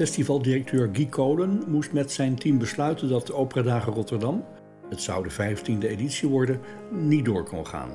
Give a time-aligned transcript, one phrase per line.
[0.00, 4.44] Festivaldirecteur Guy Kolen moest met zijn team besluiten dat de Operadagen Rotterdam,
[4.88, 7.90] het zou de 15e editie worden, niet door kon gaan.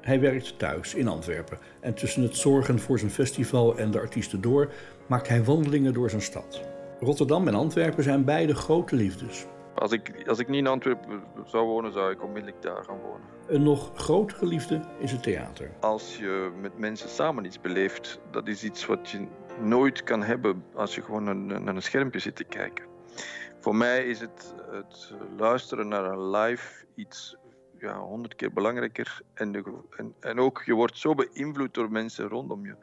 [0.00, 4.40] Hij werkt thuis in Antwerpen en tussen het zorgen voor zijn festival en de artiesten
[4.40, 4.72] door
[5.06, 6.60] maakt hij wandelingen door zijn stad.
[7.00, 9.46] Rotterdam en Antwerpen zijn beide grote liefdes.
[9.74, 13.26] Als ik, als ik niet in Antwerpen zou wonen, zou ik onmiddellijk daar gaan wonen.
[13.46, 15.70] Een nog grotere liefde is het theater.
[15.80, 19.26] Als je met mensen samen iets beleeft, dat is iets wat je
[19.62, 22.84] nooit kan hebben als je gewoon naar, naar een schermpje zit te kijken.
[23.60, 27.36] Voor mij is het, het luisteren naar een live iets
[27.78, 29.20] ja, honderd keer belangrijker.
[29.34, 29.64] En, de,
[29.96, 32.74] en, en ook, je wordt zo beïnvloed door mensen rondom je.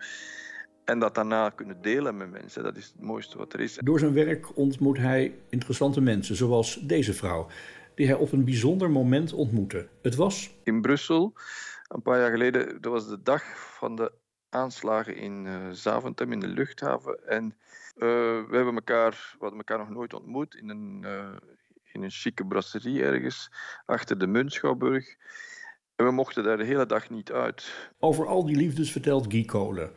[0.86, 3.80] En dat daarna kunnen delen met mensen, dat is het mooiste wat er is.
[3.84, 7.48] Door zijn werk ontmoet hij interessante mensen, zoals deze vrouw,
[7.96, 9.88] die hij op een bijzonder moment ontmoette.
[10.02, 10.56] Het was.
[10.64, 11.34] In Brussel,
[11.88, 13.44] een paar jaar geleden, dat was de dag
[13.78, 14.12] van de
[14.50, 17.28] aanslagen in uh, Zaventem, in de luchthaven.
[17.28, 18.00] En uh,
[18.50, 21.36] we hebben elkaar, we hadden elkaar nog nooit ontmoet in een, uh,
[21.92, 23.52] in een chique brasserie ergens,
[23.86, 25.16] achter de Muntschouwburg.
[25.96, 27.90] En we mochten daar de hele dag niet uit.
[28.00, 29.92] Over al die liefdes vertelt Guy Kolen.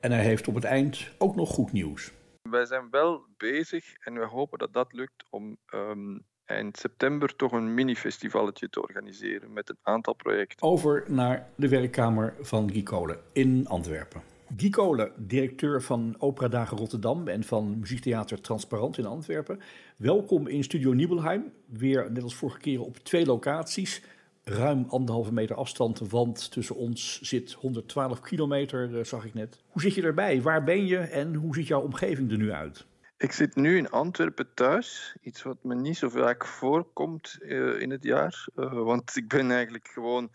[0.00, 2.12] En hij heeft op het eind ook nog goed nieuws.
[2.42, 7.52] Wij zijn wel bezig en we hopen dat dat lukt om um, eind september toch
[7.52, 10.68] een mini-festivalletje te organiseren met een aantal projecten.
[10.68, 14.22] Over naar de werkkamer van Guy Kolen in Antwerpen.
[14.56, 19.60] Guy Kolen, directeur van Opera Dagen Rotterdam en van muziektheater Transparant in Antwerpen.
[19.96, 21.52] Welkom in Studio Nibelheim.
[21.66, 24.02] Weer net als vorige keren op twee locaties
[24.44, 29.58] ruim anderhalve meter afstand, want tussen ons zit 112 kilometer, zag ik net.
[29.68, 30.42] Hoe zit je erbij?
[30.42, 32.86] Waar ben je en hoe ziet jouw omgeving er nu uit?
[33.18, 37.90] Ik zit nu in Antwerpen thuis, iets wat me niet zo vaak voorkomt uh, in
[37.90, 40.30] het jaar, uh, want ik ben eigenlijk gewoon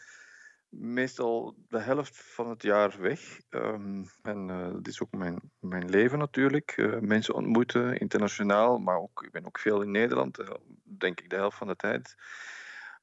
[0.70, 3.40] meestal de helft van het jaar weg.
[3.50, 6.98] Um, en dat is ook mijn, mijn leven natuurlijk.
[7.02, 10.38] mensen ontmoeten, internationaal, maar ook, ik ben ook veel in Nederland,
[10.84, 12.16] denk ik de helft van de tijd.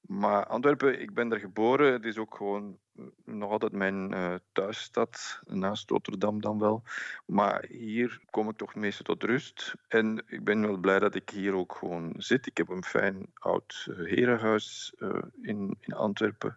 [0.09, 1.93] Maar Antwerpen, ik ben er geboren.
[1.93, 2.79] Het is ook gewoon
[3.25, 6.83] nog altijd mijn uh, thuisstad, naast Rotterdam dan wel.
[7.27, 9.75] Maar hier kom ik toch meestal tot rust.
[9.89, 12.47] En ik ben wel blij dat ik hier ook gewoon zit.
[12.47, 16.57] Ik heb een fijn oud uh, herenhuis uh, in, in Antwerpen.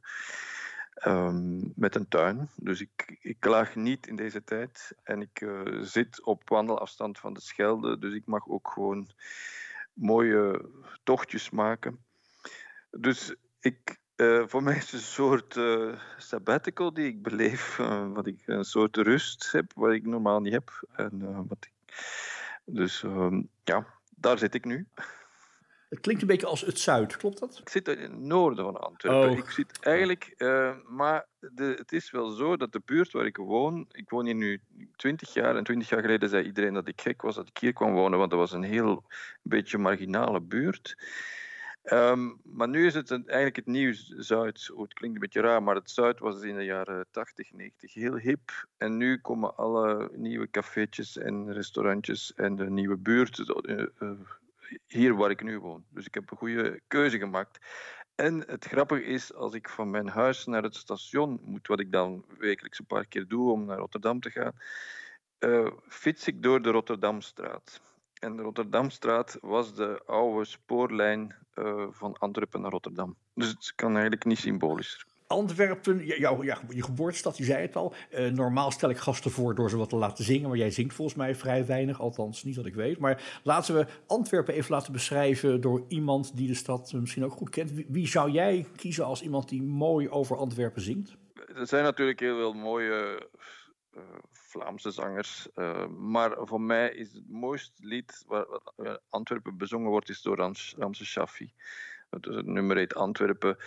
[1.06, 2.50] Um, met een tuin.
[2.56, 4.95] Dus ik, ik klaag niet in deze tijd.
[5.03, 5.45] En ik
[5.81, 8.00] zit op wandelafstand van de Schelde.
[8.00, 9.09] Dus ik mag ook gewoon
[9.94, 10.69] mooie
[11.03, 12.00] tochtjes maken.
[12.91, 18.12] Dus ik, uh, voor mij is het een soort uh, sabbatical die ik beleef, uh,
[18.13, 20.88] wat ik een soort rust heb, wat ik normaal niet heb.
[20.96, 21.96] En, wat ik,
[22.66, 23.85] dus um, ja,
[24.16, 24.88] daar zit ik nu.
[25.90, 27.57] Het klinkt een beetje als het zuid, klopt dat?
[27.59, 29.30] Ik zit in het noorden van Antwerpen.
[29.30, 29.38] Oh.
[29.38, 30.34] Ik zit eigenlijk,
[30.88, 34.35] maar de, het is wel zo dat de buurt waar ik woon, ik woon hier
[34.35, 34.62] nu
[34.96, 37.74] 20 jaar en 20 jaar geleden zei iedereen dat ik gek was dat ik hier
[37.74, 39.03] kwam wonen, want dat was een heel
[39.41, 40.96] beetje marginale buurt.
[41.84, 44.72] Um, maar nu is het eigenlijk het nieuw Zuid.
[44.74, 47.94] Oh, het klinkt een beetje raar, maar het Zuid was in de jaren 80, 90
[47.94, 48.68] heel hip.
[48.78, 54.12] En nu komen alle nieuwe cafeetjes en restaurantjes en de nieuwe buurt uh, uh,
[54.88, 55.86] hier waar ik nu woon.
[55.90, 57.59] Dus ik heb een goede keuze gemaakt.
[58.16, 61.92] En het grappige is, als ik van mijn huis naar het station moet, wat ik
[61.92, 64.53] dan wekelijks een paar keer doe om naar Rotterdam te gaan,
[65.40, 67.81] uh, fiets ik door de Rotterdamstraat.
[68.21, 73.15] En de Rotterdamstraat was de oude spoorlijn uh, van Antwerpen naar Rotterdam.
[73.33, 75.05] Dus het kan eigenlijk niet symbolischer.
[75.27, 77.94] Antwerpen, jou, ja, je geboortestad, je zei het al.
[78.12, 80.94] Uh, normaal stel ik gasten voor door ze wat te laten zingen, maar jij zingt
[80.94, 83.00] volgens mij vrij weinig, althans niet wat ik weet.
[83.00, 87.50] Maar laten we Antwerpen even laten beschrijven door iemand die de stad misschien ook goed
[87.50, 87.71] kent.
[87.71, 91.15] Wie, wie zou jij kiezen als iemand die mooi over Antwerpen zingt?
[91.56, 93.27] Er zijn natuurlijk heel veel mooie
[93.97, 94.01] uh,
[94.51, 95.48] Vlaamse zangers.
[95.56, 98.45] Uh, maar voor mij is het mooiste lied waar,
[98.75, 101.53] waar Antwerpen bezongen wordt, is door Rams, Ramse Shaffi.
[102.09, 103.57] Het, het nummer heet Antwerpen.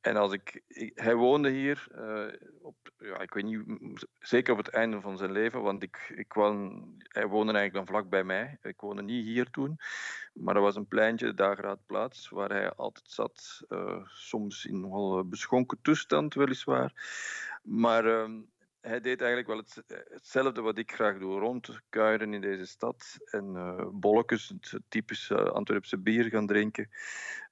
[0.00, 0.62] en als ik,
[0.94, 5.32] hij woonde hier, uh, op, ja, ik weet niet, zeker op het einde van zijn
[5.32, 8.58] leven, want ik, ik woon, hij woonde eigenlijk dan vlak bij mij.
[8.62, 9.78] Ik woonde niet hier toen,
[10.32, 13.62] maar er was een pleintje, de Dageraadplaats, waar hij altijd zat.
[14.04, 16.92] Soms in nogal beschonken toestand, weliswaar.
[17.62, 18.40] Maar uh,
[18.82, 19.82] hij deed eigenlijk wel het,
[20.12, 25.98] hetzelfde wat ik graag doe: rondkuieren in deze stad en uh, bolletjes, het typische Antwerpse
[25.98, 26.90] bier gaan drinken.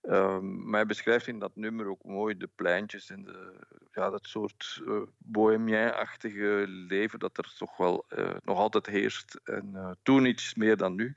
[0.02, 4.26] Um, maar hij beschrijft in dat nummer ook mooi de pleintjes en de, ja, dat
[4.26, 8.06] soort uh, bohemien-achtige leven dat er toch wel
[8.44, 9.40] nog altijd heerst.
[9.44, 11.14] En toen iets meer dan nu.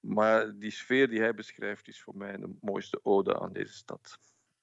[0.00, 4.18] Maar die sfeer die hij beschrijft is voor mij de mooiste ode aan deze stad.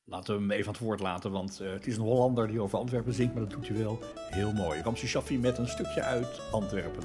[0.08, 2.78] Laten we hem even aan het woord laten, want het is een Hollander die over
[2.78, 4.82] Antwerpen zingt, maar dat doet hij wel heel mooi.
[4.82, 7.04] Ramse Shaffi met een stukje uit Antwerpen.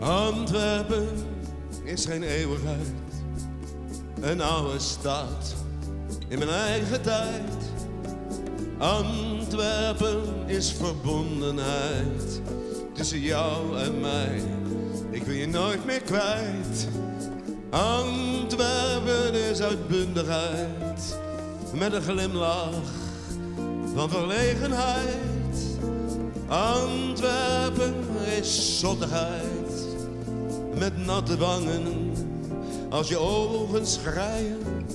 [0.00, 1.08] Antwerpen
[1.84, 2.92] is geen eeuwigheid,
[4.20, 5.56] een oude stad
[6.28, 7.72] in mijn eigen tijd.
[8.78, 12.40] Antwerpen is verbondenheid
[12.92, 14.42] tussen jou en mij.
[15.16, 16.88] Ik wil je nooit meer kwijt.
[17.70, 21.18] Antwerpen is uitbundigheid
[21.72, 22.92] met een glimlach
[23.94, 25.78] van verlegenheid.
[26.48, 27.94] Antwerpen
[28.38, 29.86] is zottigheid
[30.78, 32.12] met natte wangen
[32.90, 34.86] als je ogen schreien.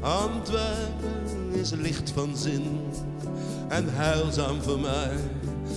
[0.00, 2.80] Antwerpen is licht van zin
[3.68, 5.16] en heilzaam voor mij,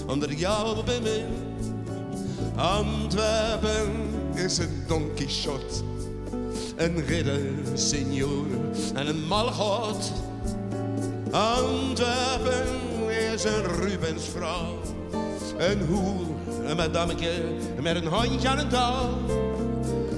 [0.08, 1.47] omdat ik jou bemin.
[2.58, 5.84] Antwerpen is een Don Quixote,
[6.76, 7.42] een ridder,
[7.74, 8.46] senior
[8.94, 10.12] en een malgod.
[11.32, 12.68] Antwerpen
[13.34, 14.80] is een Rubensvrouw,
[15.58, 16.26] een hoer
[16.66, 17.44] een madameke
[17.82, 19.10] met een hondje aan een touw.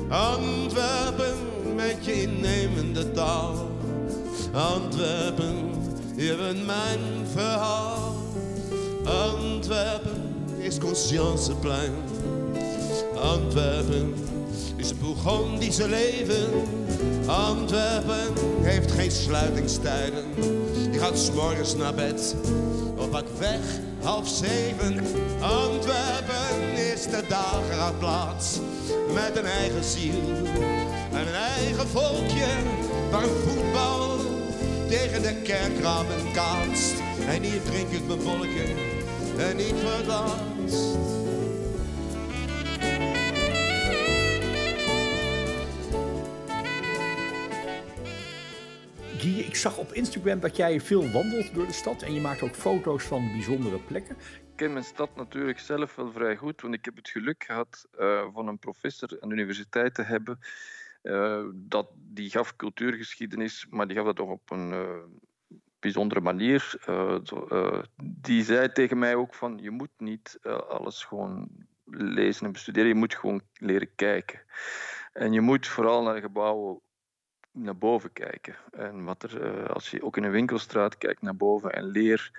[0.09, 1.35] Antwerpen
[1.75, 3.69] met je innemende taal.
[4.53, 5.69] Antwerpen,
[6.15, 8.15] je bent mijn verhaal.
[9.05, 12.08] Antwerpen is Conscienceplein.
[13.21, 14.13] Antwerpen
[14.75, 16.49] is het Bourgondische leven.
[17.25, 20.23] Antwerpen heeft geen sluitingstijden.
[20.91, 22.35] Je gaat s'morgens naar bed
[22.97, 23.59] op wat weg
[24.01, 25.05] half zeven.
[25.41, 28.59] Antwerpen is de dageraadplaats
[29.13, 30.21] met een eigen ziel
[31.11, 32.47] en een eigen volkje
[33.11, 34.17] waar voetbal
[34.87, 36.93] tegen de kerkramen kaatst.
[37.27, 38.19] En hier drink ik mijn
[39.37, 41.28] en niet verlaatst.
[49.49, 52.55] Ik zag op Instagram dat jij veel wandelt door de stad en je maakt ook
[52.55, 54.15] foto's van bijzondere plekken.
[54.15, 57.87] Ik ken mijn stad natuurlijk zelf wel vrij goed, want ik heb het geluk gehad
[57.99, 60.39] uh, van een professor aan de universiteit te hebben.
[61.03, 64.89] Uh, dat, die gaf cultuurgeschiedenis, maar die gaf dat toch op een uh,
[65.79, 66.79] bijzondere manier.
[67.95, 71.49] Die zei tegen mij ook van, je moet niet alles gewoon
[71.91, 74.41] lezen en bestuderen, je moet gewoon leren kijken.
[75.13, 76.81] En je moet vooral naar gebouwen
[77.63, 78.55] naar boven kijken.
[78.71, 82.31] En wat er, eh, als je ook in een winkelstraat kijkt naar boven en leer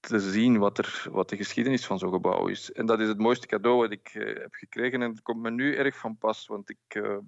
[0.00, 2.72] te zien wat, er, wat de geschiedenis van zo'n gebouw is.
[2.72, 5.02] En dat is het mooiste cadeau wat ik uh, heb gekregen.
[5.02, 7.18] En het komt me nu erg van pas, want ik, uh,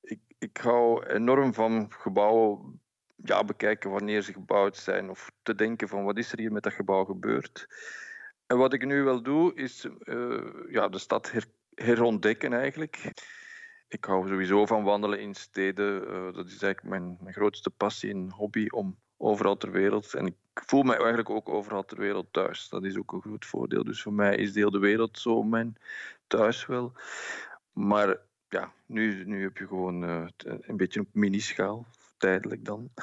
[0.00, 2.80] ik, ik hou enorm van gebouwen
[3.16, 5.10] ja, bekijken wanneer ze gebouwd zijn.
[5.10, 7.66] Of te denken van wat is er hier met dat gebouw gebeurd.
[8.46, 9.86] En wat ik nu wel doe, is
[10.68, 11.44] ja, de stad her,
[11.74, 13.12] herontdekken eigenlijk
[13.90, 16.02] ik hou sowieso van wandelen in steden.
[16.02, 20.14] Uh, dat is eigenlijk mijn, mijn grootste passie en hobby om overal ter wereld.
[20.14, 22.68] En ik voel mij eigenlijk ook overal ter wereld thuis.
[22.68, 23.84] Dat is ook een groot voordeel.
[23.84, 25.76] Dus voor mij is de wereld zo mijn
[26.26, 26.92] thuis wel.
[27.72, 31.86] Maar ja, nu, nu heb je gewoon uh, een beetje op minischaal,
[32.18, 32.90] tijdelijk dan.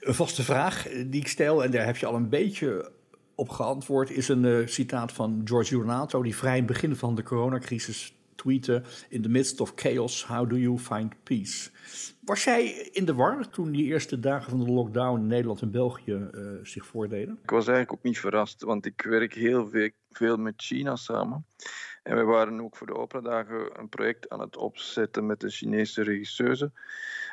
[0.00, 2.92] Een vaste vraag die ik stel, en daar heb je al een beetje
[3.34, 7.14] op geantwoord, is een uh, citaat van George Giornato, die vrij in het begin van
[7.14, 11.70] de coronacrisis tweeten: In the midst of chaos, how do you find peace?
[12.20, 15.70] Was jij in de war toen die eerste dagen van de lockdown in Nederland en
[15.70, 17.38] België uh, zich voordeden?
[17.42, 21.46] Ik was eigenlijk ook niet verrast, want ik werk heel veel, veel met China samen.
[22.02, 26.02] En we waren ook voor de operadagen een project aan het opzetten met een Chinese
[26.02, 26.72] regisseuse.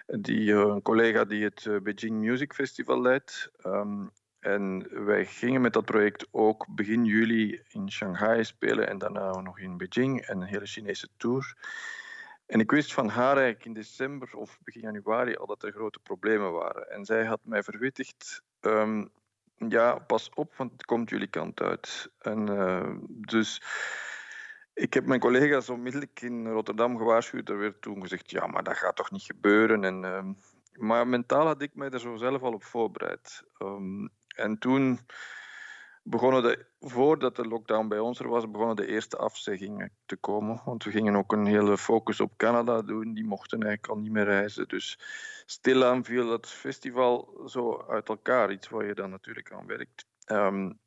[0.05, 3.51] Die, uh, een collega die het uh, Beijing Music Festival leidt.
[3.65, 9.41] Um, en wij gingen met dat project ook begin juli in Shanghai spelen en daarna
[9.41, 11.55] nog in Beijing en een hele Chinese tour.
[12.45, 16.00] En ik wist van haar eigenlijk in december of begin januari al dat er grote
[16.00, 16.91] problemen waren.
[16.91, 19.10] En zij had mij verwittigd, um,
[19.55, 22.12] ja, pas op, want het komt jullie kant uit.
[22.19, 23.62] En uh, dus
[24.74, 27.50] ik heb mijn collega's onmiddellijk in Rotterdam gewaarschuwd.
[27.50, 29.83] Er werd toen gezegd, ja, maar dat gaat toch niet gebeuren.
[29.83, 30.33] En, ehm,
[30.74, 33.43] maar mentaal had ik mij er zo zelf al op voorbereid.
[33.57, 35.00] Ehm, en toen
[36.03, 40.61] begonnen de, voordat de lockdown bij ons er was, begonnen de eerste afzeggingen te komen.
[40.65, 43.13] Want we gingen ook een hele focus op Canada doen.
[43.13, 44.67] Die mochten eigenlijk al niet meer reizen.
[44.67, 45.00] Dus
[45.45, 48.51] stilaan viel het festival zo uit elkaar.
[48.51, 50.05] Iets waar je dan natuurlijk aan werkt.
[50.25, 50.79] Um,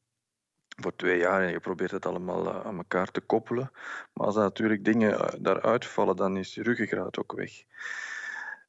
[0.77, 3.71] voor twee jaar en je probeert het allemaal eh, aan elkaar te koppelen.
[4.13, 7.65] Maar als er natuurlijk dingen eh, daaruit vallen, dan is je ruggengraat ook weg.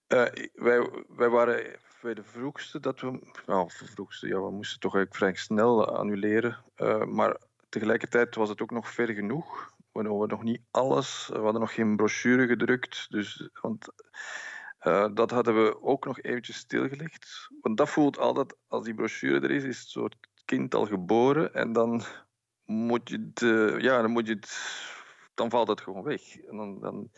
[0.07, 3.19] Uh, wij, wij waren bij de vroegste dat we.
[3.45, 6.63] Nou, vroegste, ja, we moesten toch eigenlijk vrij snel annuleren.
[6.77, 7.37] Uh, maar
[7.69, 9.73] tegelijkertijd was het ook nog ver genoeg.
[9.91, 11.29] We hadden nog niet alles.
[11.31, 13.05] We hadden nog geen brochure gedrukt.
[13.09, 13.87] Dus, want
[14.81, 17.47] uh, dat hadden we ook nog eventjes stilgelegd.
[17.61, 21.53] Want dat voelt altijd, als die brochure er is, is het soort kind al geboren.
[21.53, 22.03] En dan
[22.65, 23.39] moet je het.
[23.81, 24.59] Ja, dan moet je het.
[25.33, 26.37] Dan valt het gewoon weg.
[26.37, 27.11] En dan, dan,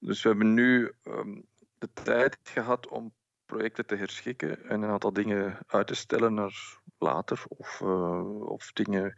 [0.00, 1.46] dus we hebben nu um,
[1.78, 3.12] de tijd gehad om
[3.48, 7.42] projecten te herschikken en een aantal dingen uit te stellen naar later.
[7.48, 9.14] Of, uh, of dingen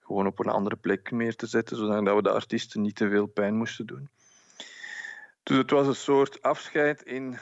[0.00, 3.26] gewoon op een andere plek meer te zetten, zodat we de artiesten niet te veel
[3.26, 4.08] pijn moesten doen.
[5.42, 7.38] Dus het was een soort afscheid in.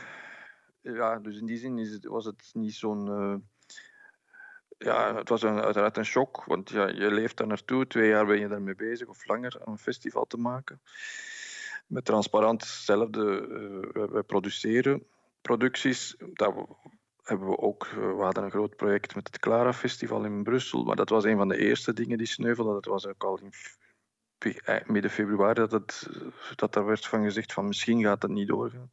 [0.80, 3.06] Ja, dus in die zin is het, was het niet zo'n.
[3.06, 3.34] Uh,
[4.78, 7.86] ja, het was een, uiteraard een shock, want ja, je leeft daar naartoe.
[7.86, 10.80] Twee jaar ben je daarmee bezig of langer om een festival te maken.
[11.86, 13.46] Met Transparant hetzelfde.
[13.94, 15.06] Uh, wij produceren
[15.42, 16.16] producties.
[16.18, 16.54] Dat
[17.22, 17.84] hebben we ook.
[17.84, 20.84] Eh, we hadden een groot project met het Clara Festival in Brussel.
[20.84, 22.74] Maar dat was een van de eerste dingen die sneuvelden.
[22.74, 23.52] Dat was ook al in
[24.38, 26.08] eh, midden februari dat, het,
[26.54, 28.90] dat er werd van gezegd van misschien gaat het niet doorgaan.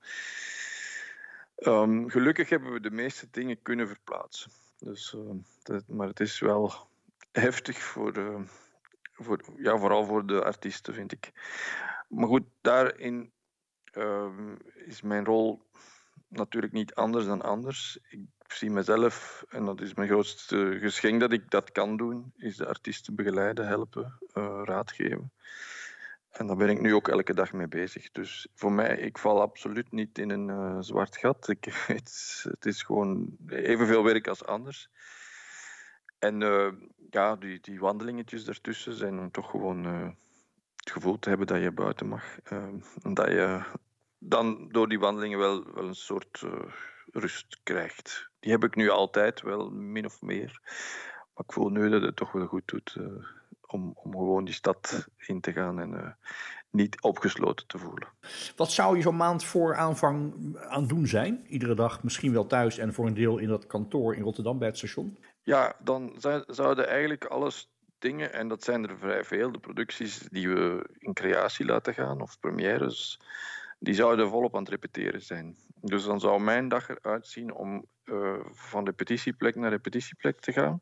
[1.56, 4.52] Um, gelukkig hebben we de meeste dingen kunnen verplaatsen.
[4.78, 5.16] Dus,
[5.64, 6.74] dat, maar het is wel
[7.32, 8.42] heftig voor, uh,
[9.14, 11.32] voor, ja, vooral voor de artiesten, vind ik.
[12.08, 13.32] Maar goed, daarin
[14.86, 15.70] is mijn rol
[16.30, 18.00] natuurlijk niet anders dan anders.
[18.10, 22.58] Ik zie mezelf, en dat is mijn grootste geschenk dat ik dat kan doen, is
[22.58, 25.32] de artiesten begeleiden, helpen, uh, raad geven.
[26.30, 28.12] En daar ben ik nu ook elke dag mee bezig.
[28.12, 31.48] Dus voor mij, ik val absoluut niet in een uh, zwart gat.
[31.48, 34.90] Ik, het, is gewoon evenveel werk als anders.
[36.20, 36.72] En uh,
[37.10, 39.86] ja, die, die wandelingetjes ertussen zijn om toch gewoon
[40.76, 42.40] het gevoel te hebben dat je buiten mag.
[42.44, 42.84] en
[43.14, 43.62] dat je
[44.20, 46.52] dan door die wandelingen wel, wel een soort uh,
[47.12, 48.30] rust krijgt.
[48.40, 50.60] Die heb ik nu altijd wel, min of meer.
[51.34, 53.06] Maar ik voel nu dat het toch wel goed doet uh,
[53.66, 56.08] om, om gewoon die stad in te gaan en uh,
[56.70, 58.08] niet opgesloten te voelen.
[58.56, 61.46] Wat zou je zo'n maand voor aanvang aan doen zijn?
[61.48, 64.68] Iedere dag misschien wel thuis en voor een deel in dat kantoor in Rotterdam bij
[64.68, 65.18] het station?
[65.44, 66.16] Ja, dan
[66.48, 71.14] zouden eigenlijk alles dingen, en dat zijn er vrij veel, de producties die we in
[71.14, 73.20] creatie laten gaan of premières
[73.80, 75.56] die zouden volop aan het repeteren zijn.
[75.82, 80.82] Dus dan zou mijn dag eruit zien om uh, van repetitieplek naar repetitieplek te gaan.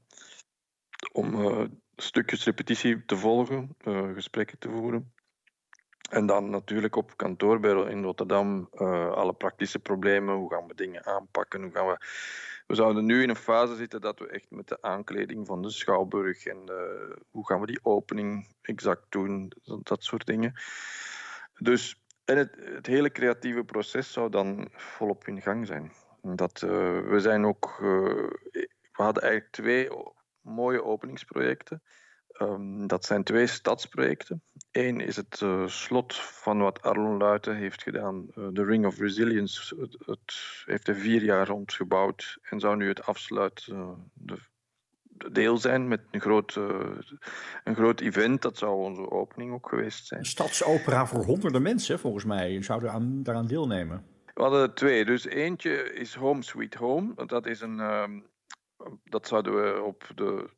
[1.12, 5.14] Om uh, stukjes repetitie te volgen, uh, gesprekken te voeren.
[6.10, 8.70] En dan natuurlijk op kantoor bij, in Rotterdam
[9.14, 10.36] alle praktische problemen.
[10.36, 11.62] Hoe gaan we dingen aanpakken?
[11.62, 11.98] Hoe gaan we...
[12.68, 15.70] we zouden nu in een fase zitten dat we echt met de aankleding van de
[15.70, 16.62] Schouwburg en
[17.30, 19.52] hoe gaan we die opening exact doen,
[19.84, 20.54] dat soort dingen.
[21.60, 25.92] Dus en het, het, hele creatieve proces zou dan volop in gang zijn.
[26.22, 26.70] Dat, uh,
[27.10, 27.78] we zijn ook.
[27.82, 28.30] Uh,
[28.92, 29.90] we hadden eigenlijk twee
[30.42, 31.84] mooie openingsprojecten.
[32.42, 34.44] Um, dat zijn twee stadsprojecten.
[34.72, 39.90] Eén is het uh, slot van wat Arlon Luiten heeft gedaan, de Ring of Resilience.
[40.06, 43.68] Het, heeft er vier jaar rond gebouwd en zou nu het afsluit,
[45.32, 46.80] deel zijn met een groot, uh,
[47.64, 48.42] een groot event.
[48.42, 50.20] Dat zou onze opening ook geweest zijn.
[50.20, 54.06] Een stadsopera voor honderden mensen, volgens mij, zouden aan, daaraan deelnemen.
[54.34, 55.06] We hadden twee.
[55.06, 57.26] Dus eentje is Home Sweet Home.
[57.26, 58.04] Dat, is een, uh,
[59.04, 60.50] dat zouden we op de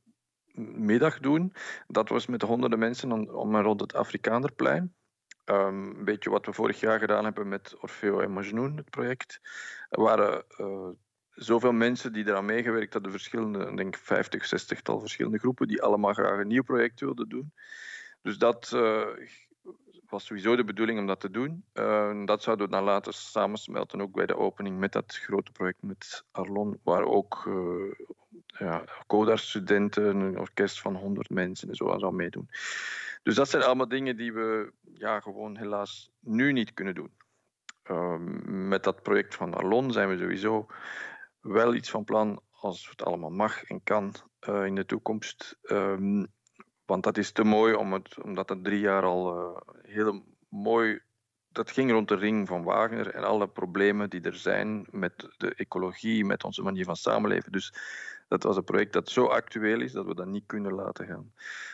[0.76, 1.54] middag doen.
[1.88, 4.94] Dat was met honderden mensen om rond het Afrikaanderplein.
[5.46, 9.40] Um, een beetje wat we vorig jaar gedaan hebben met Orfeo en Majnoon, het project.
[9.90, 10.90] Er waren uh,
[11.40, 16.14] zoveel mensen die eraan meegewerkt hadden, verschillende, denk 50, 60 tal verschillende groepen, die allemaal
[16.14, 17.54] graag een nieuw project wilden doen.
[18.22, 19.08] Dus dat uh,
[20.10, 21.64] was sowieso de bedoeling om dat te doen.
[21.74, 25.82] Uh, dat zouden we dan later samensmelten, ook bij de opening met dat grote project
[25.82, 27.94] met Arlon, waar ook uh,
[28.46, 32.50] ja, CODAR-studenten, een orkest van 100 mensen en zo aan zou meedoen.
[33.24, 37.12] Dus dat zijn allemaal dingen die we ja, gewoon helaas nu niet kunnen doen.
[38.68, 40.68] met dat project van Arlon zijn we sowieso
[41.42, 44.14] wel iets van plan als het allemaal mag en kan
[44.50, 45.58] uh, in de toekomst.
[45.64, 46.28] Um,
[46.86, 51.00] want dat is te mooi om het, omdat het drie jaar al uh, heel mooi.
[51.52, 55.54] Dat ging rond de ring van Wagner en alle problemen die er zijn met de
[55.56, 57.52] ecologie, met onze manier van samenleven.
[57.52, 57.74] Dus
[58.28, 61.34] dat was een project dat zo actueel is dat we dat niet kunnen laten gaan.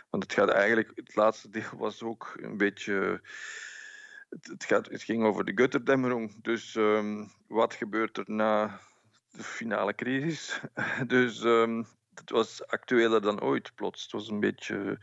[0.10, 3.22] Want het gaat eigenlijk, het laatste deel was ook een beetje.
[4.30, 6.42] Het, gaat, het ging over de Götterdämmerung.
[6.42, 8.80] Dus um, wat gebeurt er na
[9.38, 10.60] de finale crisis?
[11.08, 14.04] Dus um, het was actueler dan ooit plots.
[14.04, 14.98] Het was een beetje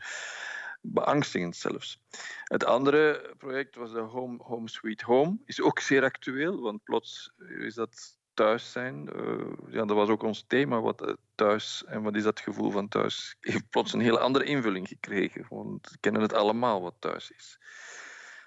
[0.81, 1.99] beangstigend zelfs.
[2.43, 5.37] Het andere project was de Home, Home Sweet Home.
[5.45, 9.09] Is ook zeer actueel, want plots is dat thuis zijn.
[9.15, 12.71] Uh, ja, dat was ook ons thema, wat uh, thuis en wat is dat gevoel
[12.71, 15.45] van thuis, heeft plots een hele andere invulling gekregen.
[15.49, 17.59] Want we kennen het allemaal wat thuis is.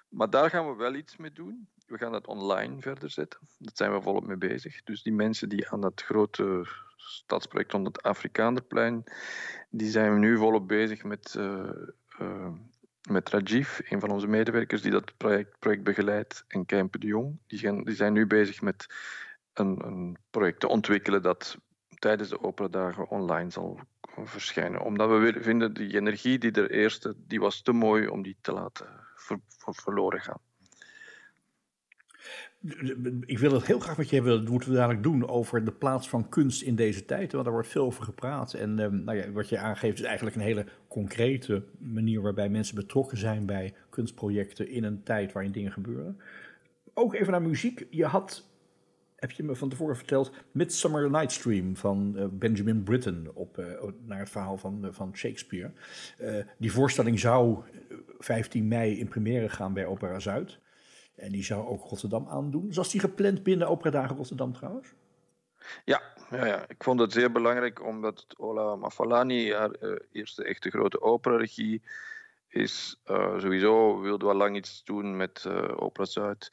[0.09, 1.69] Maar daar gaan we wel iets mee doen.
[1.87, 3.41] We gaan dat online verder zetten.
[3.59, 4.83] Daar zijn we volop mee bezig.
[4.85, 6.67] Dus die mensen die aan dat grote
[6.97, 9.05] stadsproject rond het Afrikaanderplein,
[9.71, 12.49] die zijn we nu volop bezig met, uh,
[13.11, 17.39] met Rajiv, een van onze medewerkers die dat project, project begeleidt, en Kempe de Jong.
[17.47, 18.87] Die, gaan, die zijn nu bezig met
[19.53, 21.59] een, een project te ontwikkelen dat
[21.99, 23.81] tijdens de operadagen online zal
[24.25, 24.81] verschijnen.
[24.81, 28.53] Omdat we vinden, die energie die er eerste, die was te mooi om die te
[28.53, 30.41] laten ver, verloren gaan.
[33.27, 35.73] Ik wil het heel graag met je hebben, dat moeten we dadelijk doen, over de
[35.73, 37.33] plaats van kunst in deze tijd.
[37.33, 38.55] Want daar wordt veel over gepraat.
[38.55, 42.75] En um, nou ja, wat je aangeeft is eigenlijk een hele concrete manier waarbij mensen
[42.75, 46.21] betrokken zijn bij kunstprojecten in een tijd waarin dingen gebeuren.
[46.95, 47.87] Ook even naar muziek.
[47.91, 48.45] Je had
[49.17, 53.67] heb je me van tevoren verteld, Midsummer Night's Dream van uh, Benjamin Britten op, uh,
[54.05, 55.73] naar het verhaal van, uh, van Shakespeare.
[56.59, 57.59] die voorstelling zou
[58.19, 60.59] 15 mei in première gaan bij Opera Zuid.
[61.17, 62.75] En die zou ook Rotterdam aandoen.
[62.75, 64.95] Was die gepland binnen Opera Dagen Rotterdam trouwens?
[65.85, 69.71] Ja, ja, ja, ik vond het zeer belangrijk omdat Ola Mafalani haar
[70.13, 71.83] eerste echte grote operaregie
[72.49, 73.01] is.
[73.39, 75.47] sowieso wilde wel lang iets doen met
[75.77, 76.51] Opera Zuid.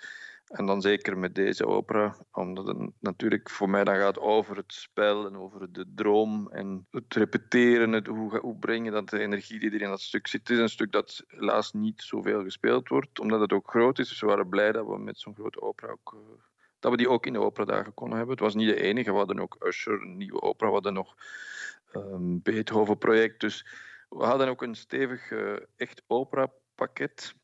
[0.54, 4.74] En dan zeker met deze opera, omdat het natuurlijk voor mij dan gaat over het
[4.74, 7.92] spel en over de droom en het repeteren.
[7.92, 10.48] Het, hoe, hoe breng je dat de energie die er in dat stuk zit?
[10.48, 14.10] Het is een stuk dat helaas niet zoveel gespeeld wordt, omdat het ook groot is.
[14.10, 16.20] Dus we waren blij dat we met zo'n grote opera ook, uh,
[16.80, 18.36] dat we die ook in de operadagen konden hebben.
[18.36, 19.12] Het was niet de enige.
[19.12, 20.68] We hadden ook Usher, een nieuwe opera.
[20.68, 21.16] We hadden nog
[21.96, 23.40] um, Beethoven-project.
[23.40, 23.66] Dus
[24.10, 27.36] we hadden ook een stevig uh, echt opera-pakket.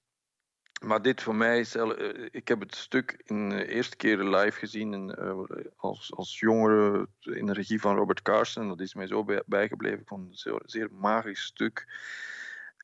[0.80, 1.76] Maar dit voor mij is.
[1.76, 1.92] Uh,
[2.32, 5.40] ik heb het stuk in de eerste keer live gezien uh,
[5.76, 8.68] als, als jongere in de regie van Robert Carson.
[8.68, 10.06] Dat is mij zo bij, bijgebleven.
[10.06, 11.88] Vond het een zeer, magisch stuk.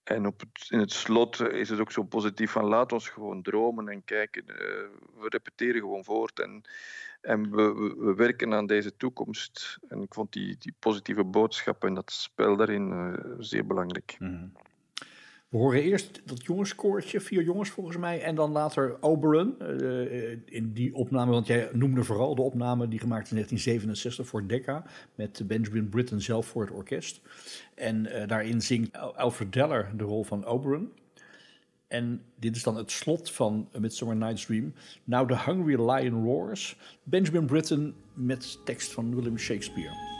[0.03, 3.89] En op in het slot is het ook zo positief van laat ons gewoon dromen
[3.89, 4.45] en kijken.
[4.45, 6.61] We repeteren gewoon voort en,
[7.21, 9.77] en we, we, we, werken aan deze toekomst.
[9.87, 14.15] En ik vond die, die positieve boodschap en dat spel daarin zeer belangrijk.
[14.19, 14.51] Mm.
[15.55, 19.55] We horen eerst dat jongenskoortje, vier jongens volgens mij, en dan later Oberon.
[19.61, 24.47] Uh, in die opname, want jij noemde vooral de opname die gemaakt in 1967 voor
[24.47, 27.21] Decca, met Benjamin Britten zelf voor het orkest.
[27.75, 30.91] En uh, daarin zingt Alfred Deller de rol van Oberon.
[31.87, 34.73] En dit is dan het slot van Midsummer Night's Dream.
[35.03, 36.77] Now the Hungry Lion Roars.
[37.03, 40.14] Benjamin Britten met tekst van William Shakespeare.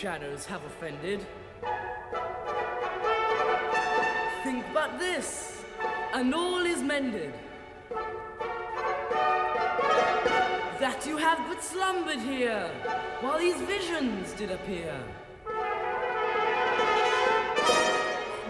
[0.00, 1.20] Shadows have offended.
[4.42, 5.62] Think but this,
[6.14, 7.34] and all is mended.
[10.80, 12.70] That you have but slumbered here,
[13.20, 14.94] while these visions did appear.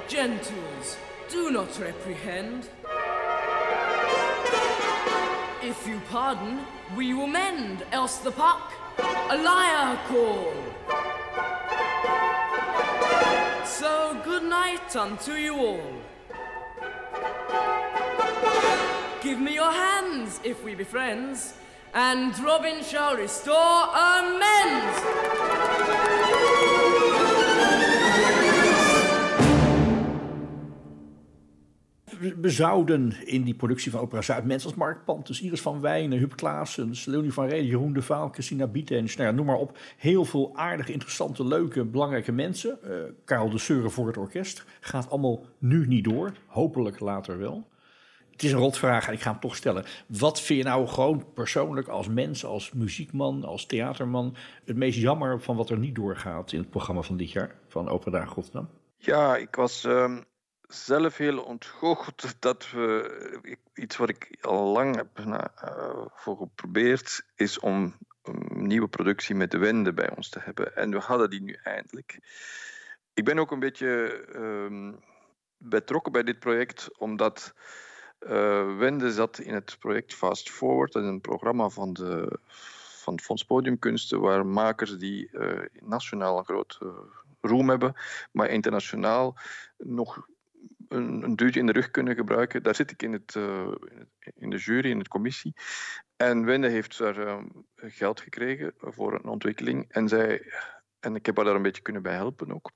[0.06, 0.96] Gentles,
[1.28, 2.68] do not reprehend.
[5.64, 6.60] If you pardon,
[6.96, 8.72] we will mend, else the puck
[9.30, 10.52] a liar call.
[14.70, 15.92] Night unto you all.
[19.22, 21.54] Give me your hands if we be friends,
[21.94, 25.20] and Robin shall restore amends.
[32.20, 36.18] We zouden in die productie van Opera Zuid mensen als Mark Pantus, Iris van Wijnen,
[36.18, 39.78] Huub Klaasens, Leonie van Reden, Jeroen de Vaal, Christina Bietens, nou ja, noem maar op.
[39.96, 42.78] Heel veel aardige, interessante, leuke, belangrijke mensen.
[42.84, 44.64] Uh, Karel de Seuren voor het orkest.
[44.80, 46.32] Gaat allemaal nu niet door.
[46.46, 47.68] Hopelijk later wel.
[48.30, 49.84] Het is een rotvraag en ik ga hem toch stellen.
[50.06, 54.36] Wat vind je nou gewoon persoonlijk als mens, als muziekman, als theaterman...
[54.64, 57.88] het meest jammer van wat er niet doorgaat in het programma van dit jaar van
[57.88, 58.68] Opera Rotterdam?
[58.98, 59.84] Ja, ik was...
[59.84, 60.28] Um
[60.70, 65.44] zelf heel ontgoocheld dat we iets wat ik al lang heb uh,
[66.14, 70.76] voor geprobeerd, is om een nieuwe productie met de Wende bij ons te hebben.
[70.76, 72.18] En we hadden die nu eindelijk.
[73.14, 74.92] Ik ben ook een beetje uh,
[75.56, 77.54] betrokken bij dit project, omdat
[78.20, 82.38] uh, Wende zat in het project Fast Forward, dat is een programma van, de,
[83.02, 87.08] van het Fonds Podiumkunsten, waar makers die uh, nationaal een grote
[87.40, 87.94] roem hebben,
[88.32, 89.36] maar internationaal
[89.76, 90.28] nog
[90.90, 92.62] een, een duwtje in de rug kunnen gebruiken.
[92.62, 93.74] Daar zit ik in, het, uh,
[94.34, 95.54] in de jury, in de commissie.
[96.16, 97.38] En Wende heeft daar uh,
[97.74, 99.84] geld gekregen voor een ontwikkeling.
[99.88, 100.52] En, zij,
[101.00, 102.70] en ik heb haar daar een beetje kunnen bij helpen ook.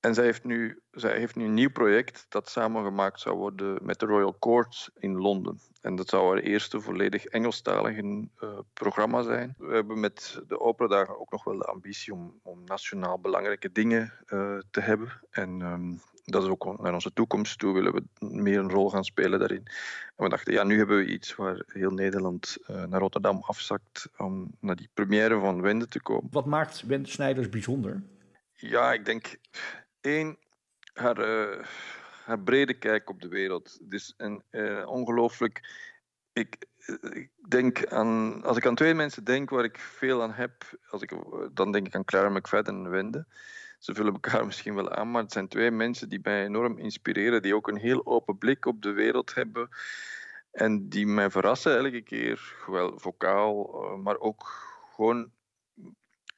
[0.00, 3.98] En zij heeft, nu, zij heeft nu een nieuw project dat samengemaakt zou worden met
[3.98, 5.60] de Royal Court in Londen.
[5.80, 9.54] En dat zou haar eerste volledig Engelstalige uh, programma zijn.
[9.58, 14.12] We hebben met de Opera-dagen ook nog wel de ambitie om, om nationaal belangrijke dingen
[14.26, 15.20] uh, te hebben.
[15.30, 19.04] En um, dat is ook naar onze toekomst toe willen we meer een rol gaan
[19.04, 19.62] spelen daarin.
[20.16, 24.08] En we dachten, ja, nu hebben we iets waar heel Nederland uh, naar Rotterdam afzakt
[24.16, 26.28] om naar die première van Wende te komen.
[26.30, 28.02] Wat maakt Wende Snijders bijzonder?
[28.52, 29.36] Ja, ik denk
[30.00, 30.38] één,
[30.92, 31.64] haar, uh,
[32.24, 33.78] haar brede kijk op de wereld.
[33.82, 35.88] Het is een uh, ongelooflijk.
[36.32, 36.66] Ik,
[37.10, 41.02] ik denk aan, als ik aan twee mensen denk waar ik veel aan heb, als
[41.02, 41.12] ik,
[41.52, 43.26] dan denk ik aan Clara McFadden en Wende
[43.80, 47.42] ze vullen elkaar misschien wel aan, maar het zijn twee mensen die mij enorm inspireren,
[47.42, 49.68] die ook een heel open blik op de wereld hebben
[50.50, 54.48] en die mij verrassen elke keer, wel vocaal, eh, maar ook
[54.94, 55.30] gewoon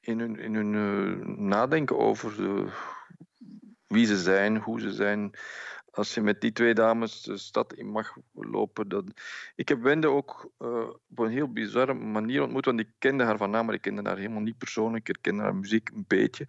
[0.00, 2.68] in hun, in hun uh, nadenken over de,
[3.86, 5.30] wie ze zijn, hoe ze zijn.
[5.92, 8.88] Als je met die twee dames de stad in mag lopen.
[8.88, 9.12] Dan...
[9.54, 13.36] Ik heb Wende ook uh, op een heel bizarre manier ontmoet, want ik kende haar
[13.36, 15.08] van naam, maar ik kende haar helemaal niet persoonlijk.
[15.08, 16.46] Ik kende haar muziek een beetje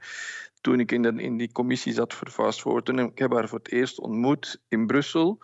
[0.64, 2.86] toen ik in, de, in die commissie zat voor Fast Forward.
[2.86, 5.42] Toen ik heb haar voor het eerst ontmoet in Brussel.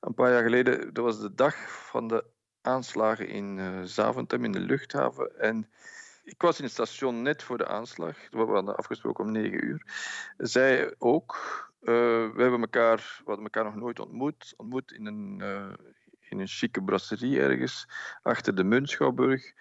[0.00, 0.94] Een paar jaar geleden.
[0.94, 1.54] Dat was de dag
[1.90, 2.24] van de
[2.60, 5.38] aanslagen in uh, Zaventem, in de luchthaven.
[5.38, 5.70] En
[6.24, 8.16] ik was in het station net voor de aanslag.
[8.30, 9.82] We hadden afgesproken om negen uur.
[10.36, 11.68] Zij ook.
[11.80, 14.54] Uh, we, hebben elkaar, we hadden elkaar nog nooit ontmoet.
[14.56, 15.72] Ontmoet in een, uh,
[16.28, 17.88] in een chique brasserie ergens,
[18.22, 19.52] achter de Muntschouwburg.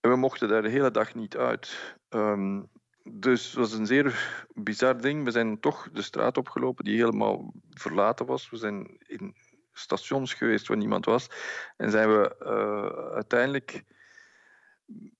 [0.00, 1.96] En we mochten daar de hele dag niet uit.
[2.10, 2.68] Um,
[3.12, 5.24] dus het was een zeer bizar ding.
[5.24, 8.50] We zijn toch de straat opgelopen die helemaal verlaten was.
[8.50, 9.34] We zijn in
[9.72, 11.30] stations geweest waar niemand was.
[11.76, 13.84] En zijn we uh, uiteindelijk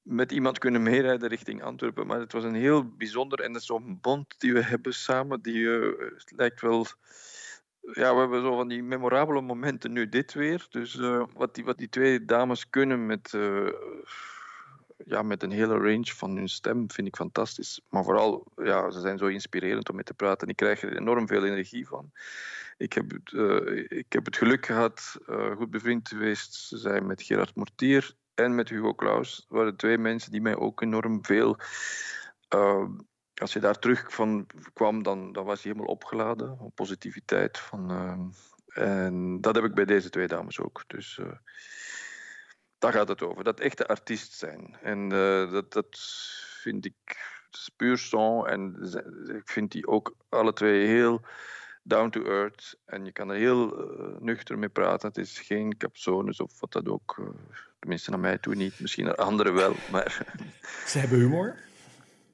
[0.03, 2.07] met iemand kunnen meerijden richting Antwerpen.
[2.07, 5.43] Maar het was een heel bijzonder en zo'n bond die we hebben samen.
[5.43, 6.87] Die uh, lijkt wel.
[7.81, 10.67] Ja, we hebben zo van die memorabele momenten nu dit weer.
[10.71, 13.37] Dus uh, wat, die, wat die twee dames kunnen met
[15.05, 17.81] ja, met een hele range van hun stem vind ik fantastisch.
[17.89, 20.49] Maar vooral, ja, ze zijn zo inspirerend om mee te praten.
[20.49, 22.11] Ik krijg er enorm veel energie van.
[22.77, 23.13] Ik heb,
[23.89, 25.17] ik heb het geluk gehad,
[25.57, 29.37] goed bevriend geweest te zijn met Gerard Mortier en met Hugo Claus.
[29.37, 31.59] Dat waren twee mensen die mij ook enorm veel...
[32.55, 32.89] Uh,
[33.35, 36.73] als je daar terug van kwam, dan, was je helemaal opgeladen.
[36.75, 37.59] Positiviteit.
[37.59, 38.35] Van,
[38.69, 40.85] en dat heb ik bij deze twee dames ook.
[40.87, 41.21] Dus
[42.79, 43.45] daar gaat het over.
[43.45, 44.77] Dat echte artiest zijn.
[44.83, 45.09] En
[45.51, 45.99] dat, dat
[46.63, 47.17] vind ik
[47.77, 48.47] puur son.
[48.47, 48.77] En
[49.37, 51.25] ik vind die ook alle twee heel
[51.89, 52.79] down to earth.
[52.85, 55.09] En je kan er heel uh, nuchter mee praten.
[55.09, 57.17] Het is geen capsones of wat dat ook.
[57.21, 57.27] Uh,
[57.79, 58.81] tenminste, naar mij toe niet.
[58.81, 59.75] Misschien naar anderen wel.
[59.91, 60.25] Maar...
[60.87, 61.57] Ze hebben humor?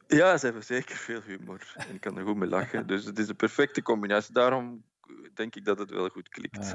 [0.07, 1.75] Ja, ze hebben zeker veel humor.
[1.77, 2.87] En ik kan er goed mee lachen.
[2.95, 4.35] Dus het is de perfecte combinatie.
[4.35, 4.85] Daarom
[5.35, 6.75] denk ik dat het wel goed klikt.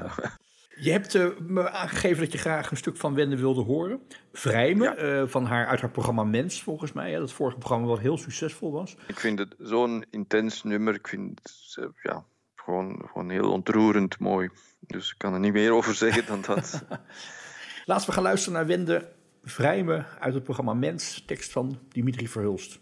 [0.76, 4.00] Je hebt uh, me aangegeven dat je graag een stuk van Wende wilde horen.
[4.32, 5.20] Vrijme, ja.
[5.20, 7.12] uh, van haar, uit haar programma Mens, volgens mij.
[7.12, 8.96] Hè, dat vorige programma wat heel succesvol was.
[9.06, 10.94] Ik vind het zo'n intens nummer.
[10.94, 11.40] Ik vind
[11.78, 12.24] uh, ja,
[13.06, 14.48] gewoon, heel ontroerend mooi.
[14.80, 16.84] Dus ik kan er niet meer over zeggen dan dat.
[17.84, 19.08] Laten we gaan luisteren naar Wende
[19.42, 21.22] Vrijme uit het programma Mens.
[21.26, 22.80] Tekst van Dimitri Verhulst.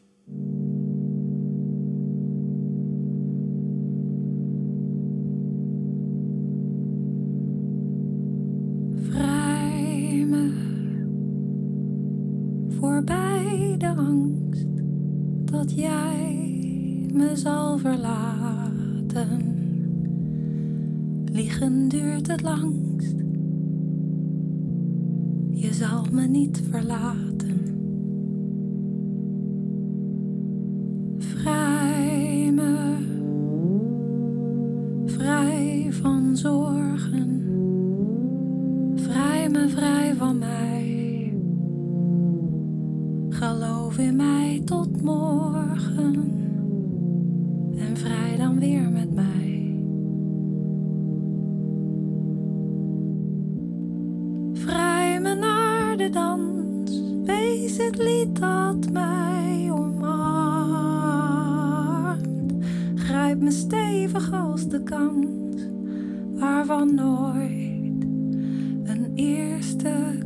[69.59, 70.19] Een eerste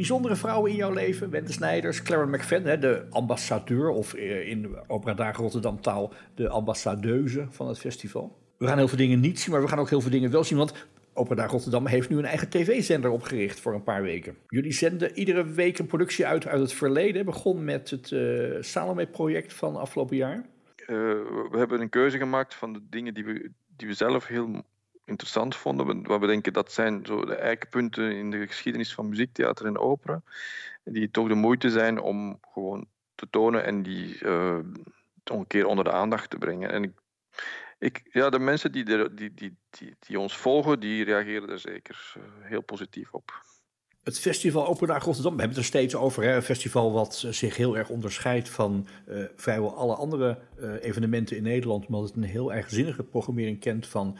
[0.00, 1.30] bijzondere vrouwen in jouw leven.
[1.30, 7.46] Wente Snijders, Claren McFadden, de ambassadeur, of eh, in Opera Dagen Rotterdam taal de ambassadeuze
[7.50, 8.38] van het festival.
[8.58, 10.44] We gaan heel veel dingen niet zien, maar we gaan ook heel veel dingen wel
[10.44, 10.58] zien.
[10.58, 14.36] Want Opera Dagen Rotterdam heeft nu een eigen tv-zender opgericht voor een paar weken.
[14.48, 17.24] Jullie zenden iedere week een productie uit uit het verleden.
[17.24, 20.36] Begon met het uh, Salome-project van afgelopen jaar.
[20.36, 20.86] Uh,
[21.50, 24.64] we hebben een keuze gemaakt van de dingen die we, die we zelf heel
[25.10, 26.06] interessant vonden.
[26.06, 30.22] Wat we denken dat zijn zo de eikpunten in de geschiedenis van muziektheater en opera,
[30.84, 34.58] die toch de moeite zijn om gewoon te tonen en die uh,
[35.22, 36.70] toch een keer onder de aandacht te brengen.
[36.70, 36.92] En ik,
[37.78, 39.56] Ik, ja, de mensen die, er, die, die,
[39.98, 43.42] die, ons volgen, die reageren er zeker uh, heel positief op.
[44.02, 46.22] Het festival Open Dag Rotterdam, we hebben het er steeds over.
[46.22, 46.34] Hè?
[46.34, 48.86] Een festival wat zich heel erg onderscheidt van
[49.36, 50.38] vrijwel alle andere
[50.80, 51.86] evenementen in Nederland.
[51.86, 54.18] Omdat het een heel eigenzinnige programmering kent van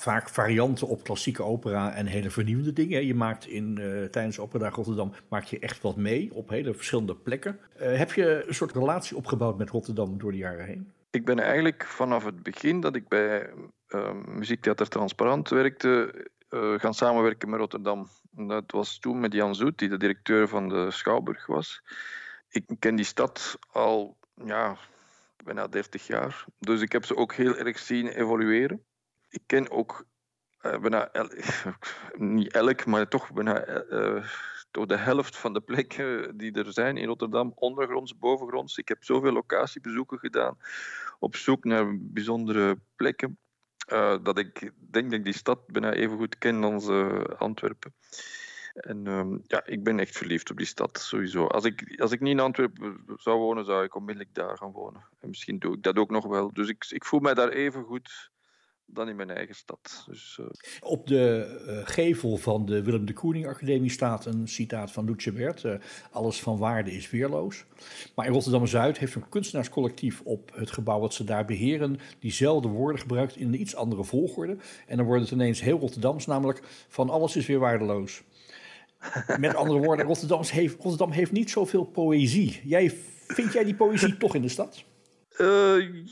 [0.00, 3.06] vaak varianten op klassieke opera en hele vernieuwende dingen.
[3.06, 7.16] Je maakt in, uh, tijdens Opera Rotterdam maak je echt wat mee op hele verschillende
[7.16, 7.58] plekken.
[7.76, 10.92] heb je een soort relatie opgebouwd met Rotterdam door de jaren heen?
[11.10, 13.50] Ik ben eigenlijk vanaf het begin dat ik bij
[14.26, 16.14] Muziektheater Transparant werkte,
[16.76, 18.08] gaan samenwerken met Rotterdam.
[18.30, 21.82] Dat was toen met Jan Zoet, die de directeur van de Schouwburg was.
[22.48, 24.76] Ik ken die stad al ja,
[25.44, 26.44] bijna 30 jaar.
[26.58, 28.84] Dus ik heb ze ook heel erg zien evolueren.
[29.30, 30.04] Ik ken ook
[30.62, 31.10] uh, bijna,
[32.16, 34.24] niet elk, maar toch bijna uh,
[34.70, 38.78] de helft van de plekken die er zijn in Rotterdam, ondergronds, bovengronds.
[38.78, 40.58] Ik heb zoveel locatiebezoeken gedaan
[41.18, 43.38] op zoek naar bijzondere plekken.
[43.92, 46.88] Uh, dat ik denk dat ik die stad bijna even goed ken als
[47.38, 47.94] Antwerpen.
[48.74, 51.46] En uh, ja, ik ben echt verliefd op die stad, sowieso.
[51.46, 55.04] Als ik, als ik niet in Antwerpen zou wonen, zou ik onmiddellijk daar gaan wonen.
[55.20, 56.52] En misschien doe ik dat ook nog wel.
[56.52, 58.30] Dus ik, ik voel mij daar even goed
[58.92, 60.04] dan in mijn eigen stad.
[60.06, 60.46] Dus, uh...
[60.80, 65.62] Op de uh, gevel van de Willem de Koning Academie staat een citaat van Lucebert.
[65.62, 65.74] Uh,
[66.10, 67.64] alles van waarde is weerloos.
[68.14, 71.98] Maar in Rotterdam-Zuid heeft een kunstenaarscollectief op het gebouw wat ze daar beheren...
[72.18, 74.56] diezelfde woorden gebruikt in een iets andere volgorde.
[74.86, 78.22] En dan wordt het ineens heel Rotterdams, namelijk van alles is weer waardeloos.
[79.38, 82.60] Met andere woorden, Rotterdam heeft, Rotterdam heeft niet zoveel poëzie.
[82.64, 82.90] Jij,
[83.26, 84.84] vind jij die poëzie toch in de stad?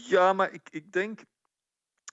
[0.09, 1.21] ja, maar ik, ik denk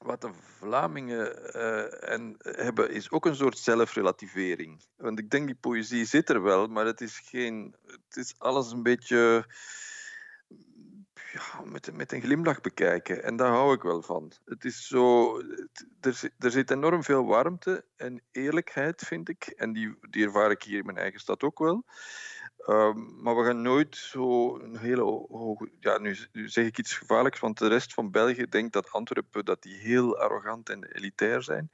[0.05, 4.81] wat de Vlamingen uh, en hebben, is ook een soort zelfrelativering.
[4.95, 7.75] Want ik denk die poëzie zit er wel, maar het is geen.
[7.85, 9.45] Het is alles een beetje.
[11.33, 13.23] Ja, met, met een glimlach bekijken.
[13.23, 14.31] En daar hou ik wel van.
[14.45, 15.37] Het is zo.
[16.01, 19.43] er, er zit enorm veel warmte en eerlijkheid, vind ik.
[19.43, 21.83] En die, die ervaar ik hier in mijn eigen stad ook wel.
[22.67, 25.69] Um, maar we gaan nooit zo een hele hoge.
[25.79, 29.61] Ja, nu, zeg ik iets gevaarlijks, want de rest van België denkt dat Antwerpen dat
[29.61, 31.71] die heel arrogant en elitair zijn.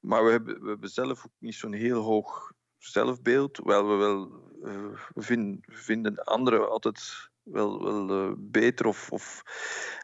[0.00, 3.54] Maar we hebben, we hebben zelf ook niet zo'n heel hoog zelfbeeld.
[3.54, 4.30] Terwijl we wel
[4.64, 8.86] uh, vinden, anderen altijd wel, wel uh, beter.
[8.86, 9.42] Of, of,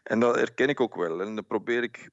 [0.03, 1.21] en dat herken ik ook wel.
[1.21, 2.09] En dan probeer ik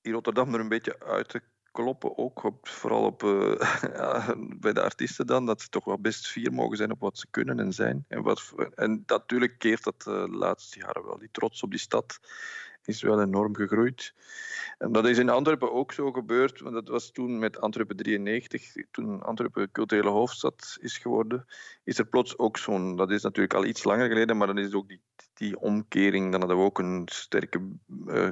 [0.00, 3.22] in Rotterdam er een beetje uit te kloppen ook op, vooral op,
[3.96, 7.18] ja, bij de artiesten dan, dat ze toch wel best fier mogen zijn op wat
[7.18, 8.04] ze kunnen en zijn.
[8.08, 11.18] En, wat, en natuurlijk keert dat de laatste jaren wel.
[11.18, 12.20] Die trots op die stad
[12.84, 14.14] is wel enorm gegroeid.
[14.78, 18.72] En dat is in Antwerpen ook zo gebeurd, want dat was toen met Antwerpen 93,
[18.90, 21.46] toen Antwerpen culturele hoofdstad is geworden,
[21.84, 24.72] is er plots ook zo'n, dat is natuurlijk al iets langer geleden, maar dan is
[24.72, 25.00] ook die,
[25.34, 27.68] die omkering, dan hadden we ook een sterke
[28.06, 28.28] uh,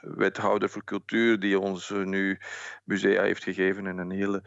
[0.00, 2.38] wethouder voor cultuur die ons uh, nu
[2.84, 4.42] musea heeft gegeven en een hele...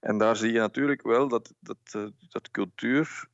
[0.00, 3.28] En daar zie je natuurlijk wel dat, dat, uh, dat cultuur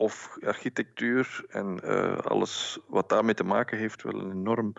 [0.00, 4.72] of architectuur en uh, alles wat daarmee te maken heeft, wel een enorm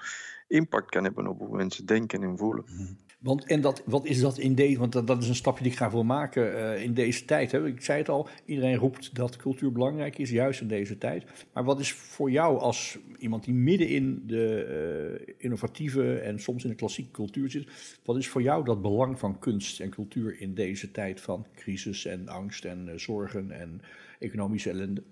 [0.47, 2.63] impact kan hebben op hoe mensen denken en voelen.
[2.67, 2.93] Mhm.
[3.19, 5.72] Want en dat, wat is dat in deze, want dat, dat is een stapje die
[5.72, 7.51] ik graag wil maken uh, in deze tijd.
[7.51, 7.67] Hè?
[7.67, 11.26] Ik zei het al, iedereen roept dat cultuur belangrijk is, juist in deze tijd.
[11.53, 16.63] Maar wat is voor jou als iemand die midden in de uh, innovatieve en soms
[16.63, 17.67] in de klassieke cultuur zit,
[18.05, 22.05] wat is voor jou dat belang van kunst en cultuur in deze tijd van crisis
[22.05, 23.82] en angst en zorgen en
[24.22, 25.03] economische ellende?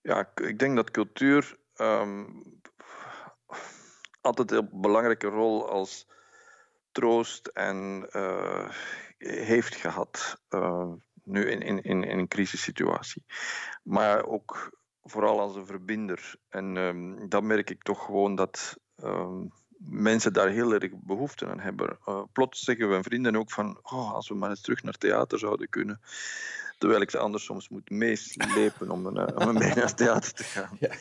[0.00, 2.42] Ja, ik denk dat cultuur um,
[4.20, 6.06] altijd een belangrijke rol als
[6.92, 8.70] troost en uh,
[9.18, 10.40] heeft gehad.
[10.50, 10.92] Uh,
[11.24, 13.24] nu in, in, in, in een crisissituatie.
[13.82, 16.34] Maar ook vooral als een verbinder.
[16.48, 21.60] En um, dan merk ik toch gewoon dat um, mensen daar heel erg behoefte aan
[21.60, 21.98] hebben.
[22.08, 25.38] Uh, plots zeggen we vrienden ook van, oh, als we maar eens terug naar theater
[25.38, 26.00] zouden kunnen.
[26.84, 30.44] Terwijl ik ze anders soms moet meeslepen om, een, om mee naar het theater te
[30.44, 30.76] gaan.
[30.80, 30.94] Ja.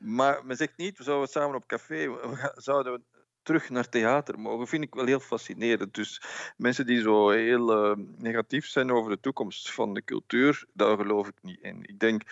[0.00, 3.00] Maar men zegt niet, we zouden samen op café, we zouden we
[3.42, 5.94] terug naar theater mogen, vind ik wel heel fascinerend.
[5.94, 6.22] Dus
[6.56, 11.28] mensen die zo heel uh, negatief zijn over de toekomst van de cultuur, daar geloof
[11.28, 11.78] ik niet in.
[11.82, 12.22] Ik denk,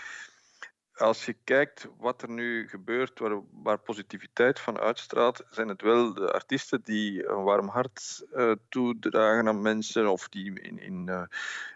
[1.01, 6.15] als je kijkt wat er nu gebeurt, waar, waar, positiviteit van uitstraalt, zijn het wel
[6.15, 11.23] de artiesten die een warm hart uh, toedragen aan mensen of die in, in uh,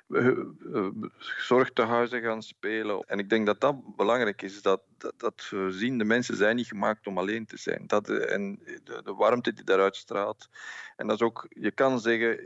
[0.08, 3.04] uh, zorgtehuizen gaan spelen.
[3.06, 4.82] En ik denk dat dat belangrijk is, dat,
[5.16, 7.86] dat, we zien, de mensen zijn niet gemaakt om alleen te zijn.
[7.86, 10.48] Dat, en de, de warmte die daaruit straalt.
[10.96, 12.36] En dat is ook, je kan zeggen,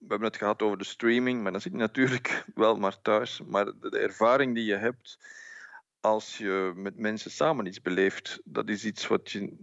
[0.00, 3.40] we hebben het gehad over de streaming, maar dan zit je natuurlijk wel maar thuis.
[3.46, 5.18] Maar de ervaring die je hebt
[6.00, 9.56] als je met mensen samen iets beleeft, dat is iets wat je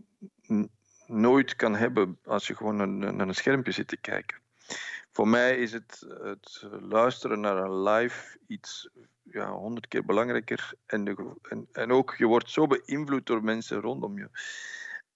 [1.07, 4.37] nooit kan hebben als je gewoon naar, een schermpje zit te kijken.
[5.11, 8.89] Voor mij is het, het luisteren naar een live iets
[9.23, 10.73] ja, honderd keer belangrijker.
[10.85, 14.29] En, de, en, en ook, je wordt zo beïnvloed door mensen rondom je.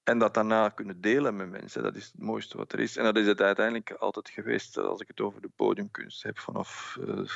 [0.04, 2.98] En dat daarna kunnen delen met mensen, dat is het mooiste wat er is.
[2.98, 6.40] En dat is het uiteindelijk altijd geweest, als ik het over de podiumkunst heb.
[6.40, 7.28] Vanaf, uh,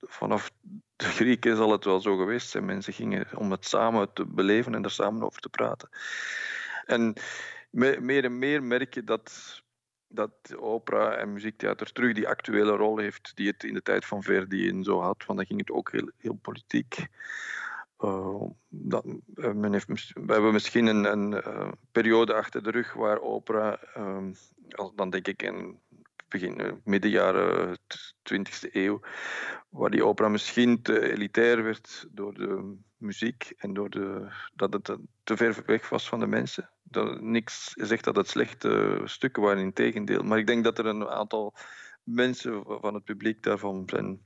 [0.00, 0.50] vanaf
[0.96, 2.64] de Grieken zal het wel zo geweest zijn.
[2.64, 5.88] Mensen gingen om het samen te beleven en er samen over te praten.
[6.84, 7.14] En
[7.70, 9.62] meer en meer merk je dat,
[10.08, 14.22] dat opera en muziektheater terug die actuele rol heeft die het in de tijd van
[14.22, 15.24] Verdi en zo had.
[15.26, 17.06] Want dan ging het ook heel, heel politiek.
[19.54, 24.32] Men heeft, we hebben misschien een, een uh, periode achter de rug waar opera, ehm,
[24.94, 25.80] dan denk ik in
[26.28, 27.78] begin, midden jaren
[28.22, 29.00] 20e eeuw,
[29.68, 34.98] waar die opera misschien te elitair werd door de muziek en door de, dat het
[35.24, 36.70] te ver weg was van de mensen.
[36.82, 40.22] Dat, niks zegt dat het slechte stukken waren, in tegendeel.
[40.22, 41.54] Maar ik denk dat er een aantal
[42.02, 44.20] mensen van het publiek daarvan zijn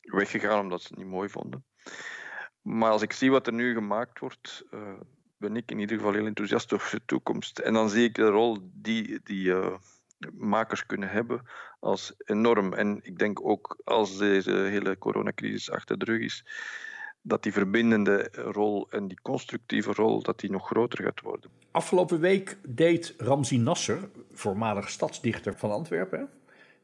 [0.00, 1.64] weggegaan omdat ze het niet mooi vonden.
[2.66, 4.80] Maar als ik zie wat er nu gemaakt wordt, uh,
[5.36, 7.58] ben ik in ieder geval heel enthousiast over de toekomst.
[7.58, 9.74] En dan zie ik de rol die, die uh,
[10.32, 11.42] makers kunnen hebben
[11.80, 12.72] als enorm.
[12.72, 16.44] En ik denk ook als deze hele coronacrisis achter de rug is,
[17.22, 21.50] dat die verbindende rol en die constructieve rol dat die nog groter gaat worden.
[21.70, 26.28] Afgelopen week deed Ramzi Nasser, voormalig stadsdichter van Antwerpen,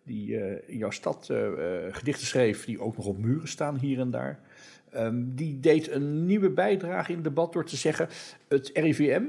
[0.03, 1.31] die uh, in jouw stad
[1.91, 4.41] gedichten schreef die ook nog op muren staan hier en daar.
[4.97, 8.09] Um, die deed een nieuwe bijdrage in het debat door te zeggen:
[8.49, 9.23] het RIVM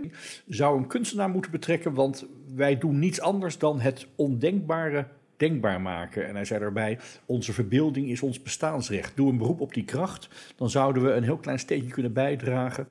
[0.48, 5.08] zou een kunstenaar moeten betrekken, want wij doen niets anders dan het ondenkbare
[5.38, 6.28] denkbaar maken.
[6.28, 9.16] En hij zei daarbij: onze verbeelding is ons bestaansrecht.
[9.16, 12.90] Doe een beroep op die kracht, dan zouden we een heel klein steentje kunnen bijdragen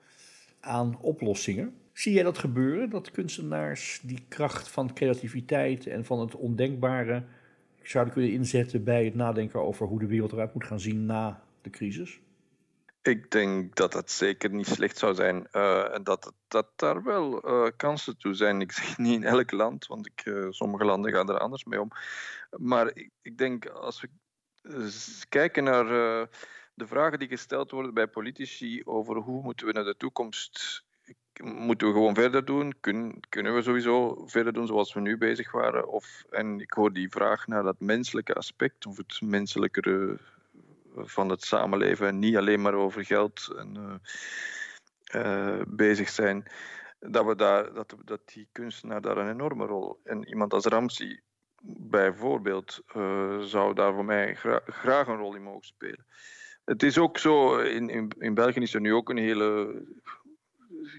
[0.61, 1.75] aan oplossingen.
[1.93, 2.91] Zie jij dat gebeuren?
[2.91, 7.23] Dat kunstenaars die kracht van creativiteit en van het ondenkbare
[7.83, 11.43] zouden kunnen inzetten bij het nadenken over hoe de wereld eruit moet gaan zien na
[11.63, 12.21] de crisis?
[13.03, 15.49] Ik denk dat het zeker niet slecht zou zijn.
[15.53, 18.61] Uh, en dat, dat daar wel uh, kansen toe zijn.
[18.61, 21.81] Ik zeg niet in elk land, want ik, uh, sommige landen gaan er anders mee
[21.81, 21.91] om.
[22.51, 24.09] Maar ik, ik denk als we
[25.29, 25.87] kijken naar
[26.75, 30.85] de vragen die gesteld worden bij politici over hoe moeten we naar de toekomst.
[31.43, 32.75] Moeten we gewoon verder doen?
[32.81, 35.89] Kun, kunnen we sowieso verder doen zoals we nu bezig waren?
[35.89, 39.81] Of, en ik hoor die vraag naar dat menselijke aspect, of het menselijke
[40.95, 44.01] van het samenleven en niet alleen maar over geld en,
[45.15, 46.51] uh, bezig zijn,
[47.01, 50.01] dat, we daar, dat, dat die kunstenaar daar een enorme rol.
[50.05, 51.23] En iemand als Ramsey
[51.65, 56.07] bijvoorbeeld uh, zou daar voor mij gra graag een rol in mogen spelen.
[56.65, 59.83] Het is ook zo, in, in, in België is er nu ook een hele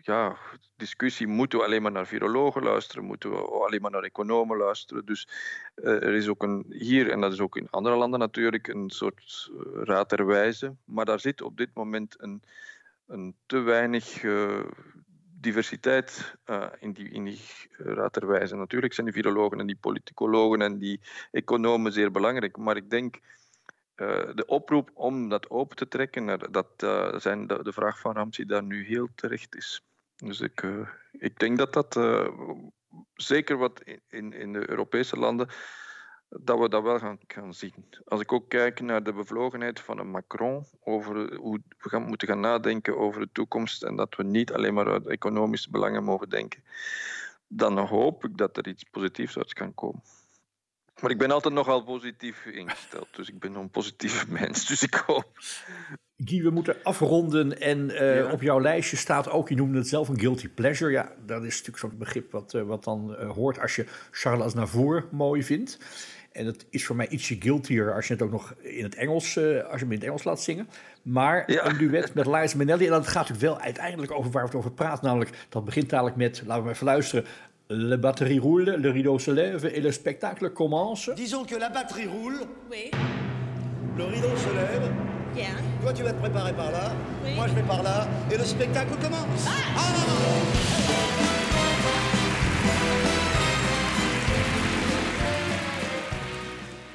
[0.01, 0.37] ja,
[0.75, 5.05] discussie, moeten we alleen maar naar virologen luisteren, moeten we alleen maar naar economen luisteren.
[5.05, 5.27] Dus
[5.75, 8.89] uh, er is ook een, hier, en dat is ook in andere landen natuurlijk, een
[8.89, 10.75] soort uh, raad der wijze.
[10.85, 12.43] Maar daar zit op dit moment een,
[13.07, 14.59] een te weinig uh,
[15.39, 16.35] diversiteit
[16.79, 17.41] in die, in die
[17.77, 18.55] raad der wijze.
[18.55, 20.99] Natuurlijk zijn die virologen en die politicologen en die
[21.31, 23.19] economen zeer belangrijk, maar ik denk
[23.95, 28.15] uh, de oproep om dat open te trekken, dat uh, zijn de, de, vraag van
[28.15, 29.85] Ramsey daar nu heel terecht is.
[30.15, 31.99] Dus ik, uh, ik denk dat dat
[33.13, 35.47] zeker wat in, in de Europese landen,
[36.29, 37.73] dat we dat wel gaan, gaan zien.
[38.05, 42.39] Als ik ook kijk naar de bevlogenheid van Macron over hoe we gaan, moeten gaan
[42.39, 46.63] nadenken over de toekomst en dat we niet alleen maar uit economische belangen mogen denken,
[47.47, 50.01] dan hoop ik dat er iets positiefs uit kan komen.
[51.01, 53.07] Maar ik ben altijd nogal positief ingesteld.
[53.11, 54.67] Dus ik ben een positieve mens.
[54.67, 55.27] Dus ik hoop.
[56.17, 57.61] Guy, we moeten afronden.
[57.61, 58.31] En uh, ja.
[58.31, 60.91] op jouw lijstje staat ook, je noemde het zelf een guilty pleasure.
[60.91, 64.43] Ja, dat is natuurlijk zo'n begrip wat, uh, wat dan uh, hoort als je Charles
[64.43, 65.77] Aznavour mooi vindt.
[66.31, 69.37] En dat is voor mij ietsje guiltier als je het ook nog in het Engels,
[69.37, 70.69] als je hem in het Engels laat zingen.
[71.01, 71.65] Maar ja.
[71.65, 72.85] een duet met Liza Minnelli.
[72.85, 75.05] En dat gaat natuurlijk wel uiteindelijk over waar we het over praten.
[75.05, 77.25] Namelijk, dat begint dadelijk met, laten we maar even luisteren.
[77.75, 81.09] La batterie roule, le rideau se lève et le spectacle commence.
[81.15, 82.41] Disons que la batterie roule.
[82.69, 82.91] Oui.
[83.97, 84.91] Le rideau se lève.
[85.33, 85.55] Bien.
[85.81, 86.91] Toi, tu vas te préparer par là.
[87.25, 87.33] Oui.
[87.33, 88.07] Moi, je vais par là.
[88.31, 89.47] Et le spectacle commence.
[89.47, 91.32] Ah, ah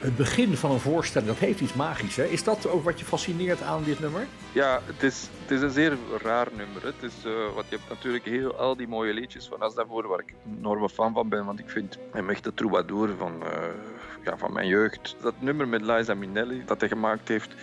[0.09, 2.17] Het begin van een voorstelling, dat heeft iets magisch.
[2.17, 2.25] Hè?
[2.25, 4.27] Is dat ook wat je fascineert aan dit nummer?
[4.53, 6.85] Ja, het is, het is een zeer raar nummer.
[6.85, 10.21] Het is, uh, wat je hebt natuurlijk heel, al die mooie liedjes van Aznavour, waar
[10.21, 11.45] ik een enorme fan van ben.
[11.45, 13.49] Want ik vind hem echt de troubadour van, uh,
[14.25, 15.17] ja, van mijn jeugd.
[15.21, 17.55] Dat nummer met Liza Minnelli, dat hij gemaakt heeft.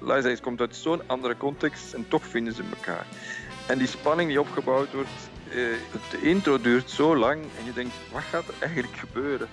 [0.00, 3.06] Liza komt uit zo'n andere context en toch vinden ze elkaar.
[3.66, 5.30] En die spanning die opgebouwd wordt,
[6.10, 9.48] de intro duurt zo lang en je denkt, wat gaat er eigenlijk gebeuren?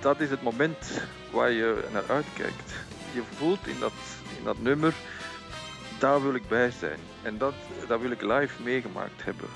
[0.00, 2.72] Dat is het moment waar je naar uitkijkt.
[3.12, 3.92] Je voelt in dat,
[4.38, 4.94] in dat nummer,
[5.98, 6.98] daar wil ik bij zijn.
[7.22, 7.54] En dat,
[7.88, 9.48] dat wil ik live meegemaakt hebben.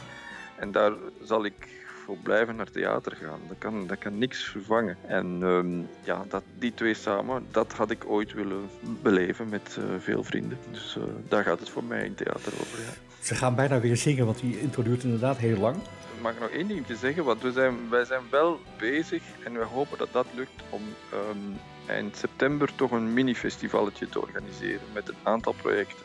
[0.57, 0.93] En daar
[1.23, 1.69] zal ik
[2.05, 3.41] voor blijven naar theater gaan.
[3.49, 4.97] Dat kan, dat kan niks vervangen.
[5.07, 8.69] En ehm, ja, dat, die twee samen, dat had ik ooit willen
[9.03, 10.59] beleven met uh, veel vrienden.
[10.71, 12.79] Dus uh, daar gaat het voor mij in theater over.
[13.21, 15.77] Ze gaan bijna weer zingen, want die intro duurt inderdaad heel lang.
[16.25, 19.99] Mag nog één ding zeggen, want we zijn, wij zijn wel bezig en we hopen
[19.99, 25.53] dat dat lukt om um, eind september toch een mini-festivalletje te organiseren met een aantal
[25.53, 26.05] projecten.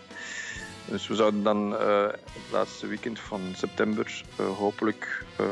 [0.86, 5.48] Dus we zouden dan uh, het laatste weekend van september uh, hopelijk uh,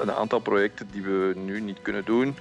[0.00, 2.36] een aantal projecten die we nu niet kunnen doen,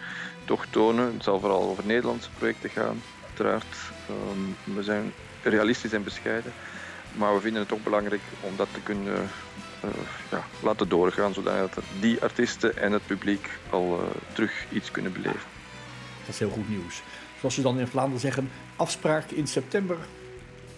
[0.46, 1.14] toch tonen.
[1.14, 3.76] Het zal vooral over Nederlandse projecten gaan, uiteraard.
[4.10, 6.54] Um, we zijn realistisch en bescheiden,
[7.18, 9.30] maar we vinden het toch belangrijk om dat te kunnen
[10.32, 14.00] ja, laten doorgaan, zodat die artiesten en het publiek al
[14.34, 15.50] terug iets kunnen beleven.
[16.20, 17.02] Dat is heel goed nieuws.
[17.40, 19.98] Zoals ze dan in Vlaanderen zeggen, afspraak in september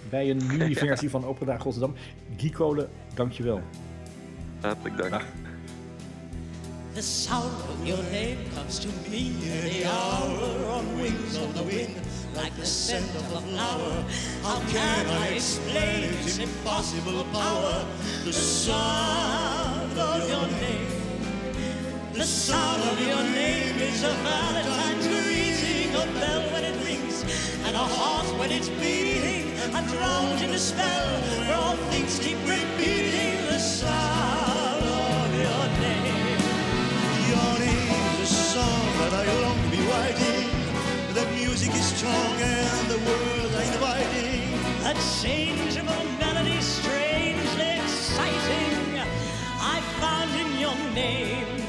[0.10, 1.96] bij een mini-versie van Opera Rotterdam.
[2.38, 3.62] Guy Kolen, dankjewel.
[4.62, 5.12] Hartelijk dank.
[5.12, 5.24] Dag.
[6.94, 11.66] The sound of your name comes to me in the hour on wings of the
[11.66, 11.90] wind,
[12.36, 14.06] like the scent of a flower.
[14.44, 17.86] How can I explain its impossible power?
[18.26, 22.14] The sound of your name.
[22.14, 27.24] The sound of your name is a Valentine's greeting, a bell when it rings,
[27.66, 29.54] and a heart when it's beating.
[29.74, 33.33] I'm drowned in a spell where all things keep repeating
[42.06, 44.54] and the words are inviting.
[44.86, 49.00] A changeable melody, strangely exciting.
[49.60, 51.64] I found in your name.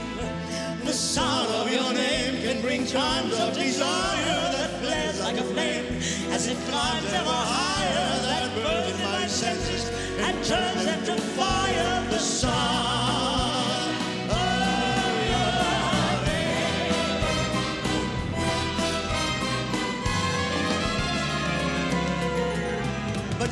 [0.85, 5.87] The sound of your name can bring times of desire that flares like a flame
[6.33, 8.23] as it climbs ever higher.
[8.23, 12.11] That burns in my senses and turns them to fire.
[12.11, 13.34] The sound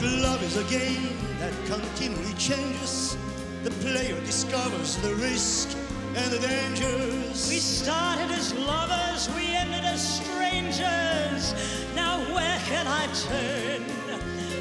[0.08, 3.16] love is a game that continually changes.
[3.62, 5.76] The player discovers the risk
[6.16, 7.48] and the dangers.
[7.48, 11.54] We started as lovers, we ended as strangers.
[11.94, 13.82] Now where can I turn?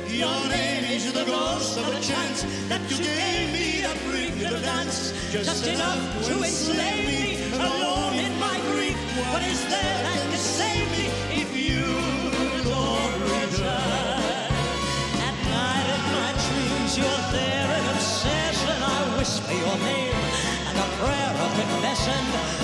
[0.07, 4.55] Your name is the ghost of a chance that you gave me to bring to
[4.55, 5.13] the dance.
[5.31, 8.97] Just, Just enough to enslave me, alone in my grief.
[9.31, 10.70] What is there that can save
[22.07, 22.60] of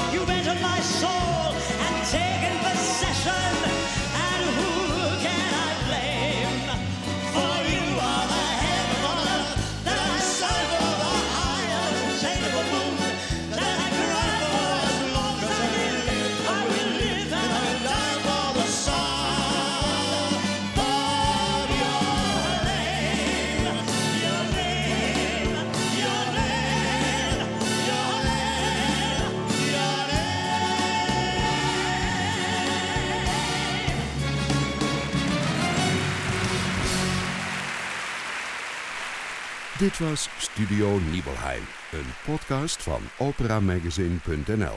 [39.87, 44.75] Dit was Studio Nibelheim, een podcast van operamagazine.nl.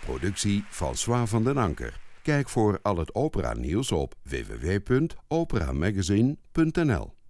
[0.00, 2.00] Productie François van den Anker.
[2.22, 7.21] Kijk voor al het opera nieuws op www.operamagazine.nl.